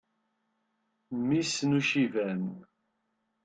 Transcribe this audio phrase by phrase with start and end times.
[1.17, 2.43] Mmi-s n Uciban.